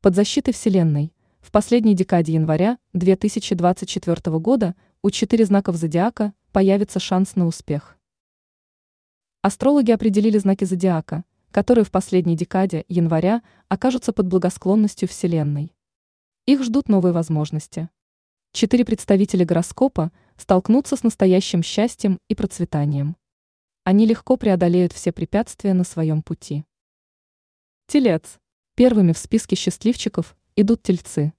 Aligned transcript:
Под 0.00 0.14
защитой 0.14 0.52
Вселенной 0.52 1.12
в 1.40 1.50
последней 1.50 1.92
декаде 1.92 2.32
января 2.32 2.78
2024 2.92 4.38
года 4.38 4.76
у 5.02 5.10
четыре 5.10 5.44
знаков 5.44 5.74
зодиака 5.74 6.34
появится 6.52 7.00
шанс 7.00 7.34
на 7.34 7.48
успех. 7.48 7.98
Астрологи 9.42 9.90
определили 9.90 10.38
знаки 10.38 10.62
зодиака, 10.62 11.24
которые 11.50 11.84
в 11.84 11.90
последней 11.90 12.36
декаде 12.36 12.84
января 12.86 13.42
окажутся 13.66 14.12
под 14.12 14.28
благосклонностью 14.28 15.08
Вселенной. 15.08 15.74
Их 16.46 16.62
ждут 16.62 16.88
новые 16.88 17.12
возможности. 17.12 17.88
Четыре 18.52 18.84
представителя 18.84 19.44
гороскопа 19.44 20.12
столкнутся 20.36 20.94
с 20.94 21.02
настоящим 21.02 21.64
счастьем 21.64 22.20
и 22.28 22.36
процветанием. 22.36 23.16
Они 23.82 24.06
легко 24.06 24.36
преодолеют 24.36 24.92
все 24.92 25.10
препятствия 25.10 25.74
на 25.74 25.82
своем 25.82 26.22
пути. 26.22 26.64
Телец. 27.88 28.38
Первыми 28.78 29.12
в 29.12 29.18
списке 29.18 29.56
счастливчиков 29.56 30.36
идут 30.54 30.84
тельцы. 30.84 31.32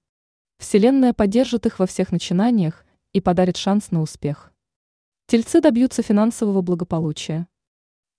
Вселенная 0.58 1.14
поддержит 1.14 1.64
их 1.64 1.78
во 1.78 1.86
всех 1.86 2.12
начинаниях 2.12 2.84
и 3.14 3.22
подарит 3.22 3.56
шанс 3.56 3.90
на 3.90 4.02
успех. 4.02 4.52
Тельцы 5.26 5.62
добьются 5.62 6.02
финансового 6.02 6.60
благополучия. 6.60 7.48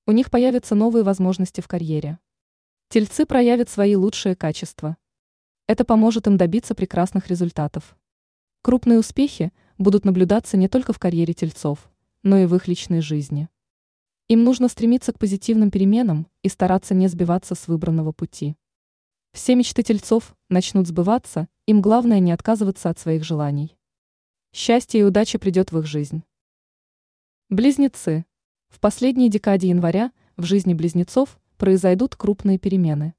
У 0.08 0.12
них 0.12 0.32
появятся 0.32 0.74
новые 0.74 1.04
возможности 1.04 1.62
в 1.62 1.68
карьере. 1.68 2.18
Тельцы 2.90 3.28
проявят 3.28 3.70
свои 3.70 3.96
лучшие 3.96 4.36
качества. 4.36 4.98
Это 5.68 5.86
поможет 5.86 6.26
им 6.26 6.36
добиться 6.36 6.74
прекрасных 6.74 7.28
результатов. 7.28 7.96
Крупные 8.64 8.98
успехи 8.98 9.54
будут 9.78 10.04
наблюдаться 10.04 10.58
не 10.58 10.68
только 10.68 10.94
в 10.94 10.98
карьере 10.98 11.36
тельцов, 11.36 11.92
но 12.24 12.40
и 12.40 12.48
в 12.48 12.56
их 12.56 12.68
личной 12.68 13.02
жизни. 13.02 13.50
Им 14.30 14.44
нужно 14.44 14.68
стремиться 14.68 15.14
к 15.14 15.20
позитивным 15.20 15.70
переменам 15.70 16.26
и 16.42 16.50
стараться 16.50 16.96
не 16.96 17.08
сбиваться 17.08 17.54
с 17.54 17.68
выбранного 17.68 18.14
пути. 18.14 18.56
Все 19.34 19.56
мечты 19.56 19.82
тельцов 19.82 20.36
начнут 20.50 20.88
сбываться, 20.88 21.48
им 21.66 21.82
главное 21.82 22.20
не 22.20 22.34
отказываться 22.34 22.90
от 22.90 23.00
своих 23.00 23.24
желаний. 23.24 23.78
Счастье 24.54 25.00
и 25.00 25.04
удача 25.04 25.40
придет 25.40 25.72
в 25.72 25.80
их 25.80 25.86
жизнь. 25.86 26.24
Близнецы. 27.50 28.26
В 28.68 28.82
последней 28.82 29.30
декаде 29.30 29.70
января 29.70 30.12
в 30.36 30.44
жизни 30.44 30.74
близнецов 30.74 31.40
произойдут 31.58 32.18
крупные 32.18 32.60
перемены. 32.60 33.14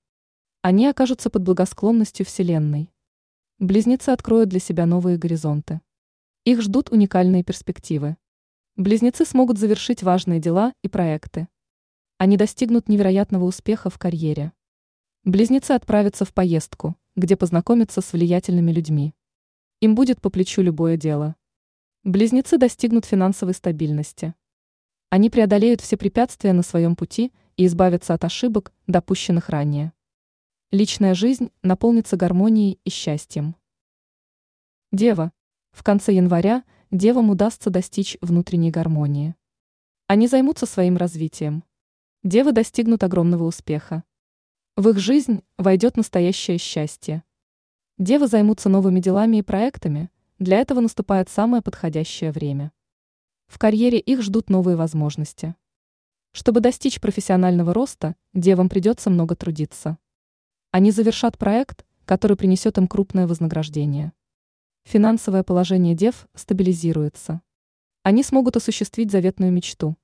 Они 0.60 0.86
окажутся 0.86 1.30
под 1.30 1.42
благосклонностью 1.42 2.26
Вселенной. 2.26 2.90
Близнецы 3.58 4.10
откроют 4.10 4.50
для 4.50 4.60
себя 4.60 4.84
новые 4.84 5.16
горизонты. 5.16 5.80
Их 6.44 6.60
ждут 6.60 6.90
уникальные 6.90 7.42
перспективы. 7.42 8.16
Близнецы 8.76 9.24
смогут 9.24 9.58
завершить 9.58 10.02
важные 10.02 10.40
дела 10.40 10.74
и 10.82 10.88
проекты. 10.88 11.48
Они 12.18 12.36
достигнут 12.36 12.88
невероятного 12.88 13.44
успеха 13.44 13.88
в 13.88 13.98
карьере. 13.98 14.52
Близнецы 15.24 15.70
отправятся 15.70 16.24
в 16.24 16.34
поездку, 16.34 16.96
где 17.14 17.36
познакомятся 17.36 18.00
с 18.00 18.12
влиятельными 18.12 18.72
людьми. 18.72 19.14
Им 19.78 19.94
будет 19.94 20.20
по 20.20 20.30
плечу 20.30 20.62
любое 20.62 20.96
дело. 20.96 21.36
Близнецы 22.02 22.58
достигнут 22.58 23.04
финансовой 23.04 23.54
стабильности. 23.54 24.34
Они 25.10 25.30
преодолеют 25.30 25.80
все 25.80 25.96
препятствия 25.96 26.52
на 26.52 26.64
своем 26.64 26.96
пути 26.96 27.32
и 27.56 27.66
избавятся 27.66 28.14
от 28.14 28.24
ошибок, 28.24 28.72
допущенных 28.88 29.48
ранее. 29.48 29.92
Личная 30.72 31.14
жизнь 31.14 31.52
наполнится 31.62 32.16
гармонией 32.16 32.80
и 32.82 32.90
счастьем. 32.90 33.54
Дева. 34.90 35.30
В 35.70 35.84
конце 35.84 36.14
января 36.14 36.64
девам 36.90 37.30
удастся 37.30 37.70
достичь 37.70 38.18
внутренней 38.20 38.72
гармонии. 38.72 39.36
Они 40.08 40.26
займутся 40.26 40.66
своим 40.66 40.96
развитием. 40.96 41.62
Девы 42.24 42.50
достигнут 42.50 43.04
огромного 43.04 43.44
успеха. 43.44 44.02
В 44.74 44.88
их 44.88 44.98
жизнь 44.98 45.44
войдет 45.58 45.98
настоящее 45.98 46.56
счастье. 46.56 47.24
Девы 47.98 48.26
займутся 48.26 48.70
новыми 48.70 49.00
делами 49.00 49.36
и 49.36 49.42
проектами, 49.42 50.10
для 50.38 50.60
этого 50.60 50.80
наступает 50.80 51.28
самое 51.28 51.62
подходящее 51.62 52.32
время. 52.32 52.72
В 53.48 53.58
карьере 53.58 53.98
их 53.98 54.22
ждут 54.22 54.48
новые 54.48 54.76
возможности. 54.76 55.56
Чтобы 56.32 56.60
достичь 56.60 57.02
профессионального 57.02 57.74
роста, 57.74 58.16
девам 58.32 58.70
придется 58.70 59.10
много 59.10 59.36
трудиться. 59.36 59.98
Они 60.70 60.90
завершат 60.90 61.36
проект, 61.36 61.84
который 62.06 62.38
принесет 62.38 62.78
им 62.78 62.88
крупное 62.88 63.26
вознаграждение. 63.26 64.14
Финансовое 64.84 65.42
положение 65.42 65.94
дев 65.94 66.26
стабилизируется. 66.34 67.42
Они 68.04 68.22
смогут 68.22 68.56
осуществить 68.56 69.10
заветную 69.10 69.52
мечту. 69.52 69.98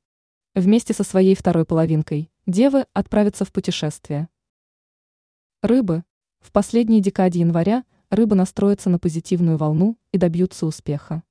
Вместе 0.54 0.92
со 0.92 1.04
своей 1.04 1.34
второй 1.34 1.64
половинкой 1.64 2.30
девы 2.44 2.84
отправятся 2.92 3.46
в 3.46 3.50
путешествие. 3.50 4.28
Рыбы. 5.60 6.04
В 6.38 6.52
последней 6.52 7.02
декаде 7.02 7.40
января 7.40 7.84
рыбы 8.10 8.36
настроятся 8.36 8.90
на 8.90 9.00
позитивную 9.00 9.56
волну 9.56 9.98
и 10.12 10.18
добьются 10.18 10.66
успеха. 10.66 11.24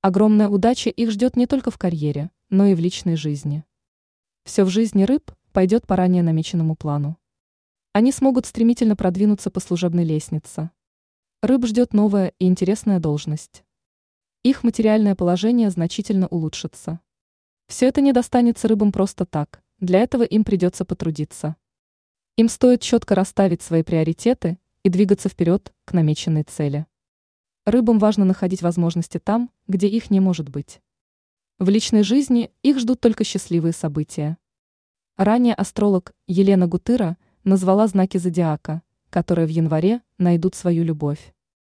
Огромная 0.00 0.48
удача 0.48 0.90
их 0.90 1.10
ждет 1.10 1.34
не 1.34 1.48
только 1.48 1.72
в 1.72 1.76
карьере, 1.76 2.30
но 2.50 2.66
и 2.66 2.76
в 2.76 2.78
личной 2.78 3.16
жизни. 3.16 3.64
Все 4.44 4.62
в 4.62 4.68
жизни 4.68 5.02
рыб 5.02 5.32
пойдет 5.50 5.88
по 5.88 5.96
ранее 5.96 6.22
намеченному 6.22 6.76
плану. 6.76 7.18
Они 7.92 8.12
смогут 8.12 8.46
стремительно 8.46 8.94
продвинуться 8.94 9.50
по 9.50 9.58
служебной 9.58 10.04
лестнице. 10.04 10.70
Рыб 11.42 11.66
ждет 11.66 11.92
новая 11.92 12.34
и 12.38 12.46
интересная 12.46 13.00
должность. 13.00 13.64
Их 14.44 14.62
материальное 14.62 15.16
положение 15.16 15.70
значительно 15.70 16.28
улучшится. 16.28 17.00
Все 17.66 17.88
это 17.88 18.02
не 18.02 18.12
достанется 18.12 18.68
рыбам 18.68 18.92
просто 18.92 19.26
так, 19.26 19.64
для 19.80 19.98
этого 19.98 20.22
им 20.22 20.44
придется 20.44 20.84
потрудиться. 20.84 21.56
Им 22.38 22.48
стоит 22.48 22.82
четко 22.82 23.16
расставить 23.16 23.62
свои 23.62 23.82
приоритеты 23.82 24.58
и 24.84 24.88
двигаться 24.88 25.28
вперед 25.28 25.72
к 25.84 25.92
намеченной 25.92 26.44
цели. 26.44 26.86
Рыбам 27.66 27.98
важно 27.98 28.24
находить 28.24 28.62
возможности 28.62 29.18
там, 29.18 29.50
где 29.66 29.88
их 29.88 30.08
не 30.08 30.20
может 30.20 30.48
быть. 30.48 30.80
В 31.58 31.68
личной 31.68 32.04
жизни 32.04 32.52
их 32.62 32.78
ждут 32.78 33.00
только 33.00 33.24
счастливые 33.24 33.72
события. 33.72 34.38
Ранее 35.16 35.52
астролог 35.52 36.14
Елена 36.28 36.68
Гутыра 36.68 37.16
назвала 37.42 37.88
знаки 37.88 38.18
зодиака, 38.18 38.82
которые 39.10 39.48
в 39.48 39.50
январе 39.50 40.00
найдут 40.16 40.54
свою 40.54 40.84
любовь. 40.84 41.34